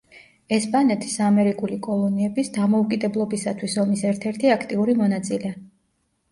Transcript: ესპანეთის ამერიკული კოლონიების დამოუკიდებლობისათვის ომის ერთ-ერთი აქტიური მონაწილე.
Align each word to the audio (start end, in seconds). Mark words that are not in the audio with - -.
ესპანეთის 0.55 1.13
ამერიკული 1.25 1.77
კოლონიების 1.89 2.51
დამოუკიდებლობისათვის 2.57 3.79
ომის 3.85 4.05
ერთ-ერთი 4.15 4.53
აქტიური 4.59 4.99
მონაწილე. 5.07 5.57